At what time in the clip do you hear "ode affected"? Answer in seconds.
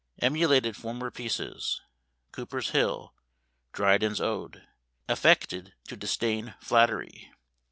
4.19-5.75